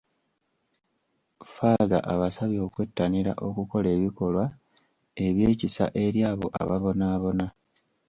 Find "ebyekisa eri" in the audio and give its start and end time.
5.25-6.19